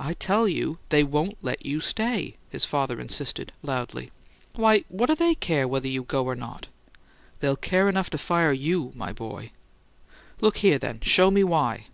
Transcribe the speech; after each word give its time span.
"I 0.00 0.14
tell 0.14 0.48
you 0.48 0.78
they 0.88 1.04
won't 1.04 1.38
let 1.40 1.64
you 1.64 1.80
stay," 1.80 2.34
his 2.50 2.64
father 2.64 2.98
insisted, 3.00 3.52
loudly. 3.62 4.10
"Why, 4.56 4.80
what 4.88 5.06
do 5.06 5.14
they 5.14 5.36
care 5.36 5.68
whether 5.68 5.86
you 5.86 6.02
go 6.02 6.24
or 6.24 6.34
not?" 6.34 6.66
"They'll 7.38 7.54
care 7.54 7.88
enough 7.88 8.10
to 8.10 8.18
fire 8.18 8.50
YOU, 8.50 8.90
my 8.96 9.12
boy!" 9.12 9.52
"Look 10.40 10.56
here, 10.56 10.78
then; 10.80 10.98
show 11.02 11.30
me 11.30 11.44
why." 11.44 11.86